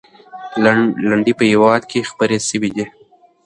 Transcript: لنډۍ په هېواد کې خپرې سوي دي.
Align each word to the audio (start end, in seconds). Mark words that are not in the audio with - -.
لنډۍ 1.11 1.33
په 1.39 1.45
هېواد 1.51 1.81
کې 1.91 2.07
خپرې 2.09 2.37
سوي 2.49 2.69
دي. 2.75 2.85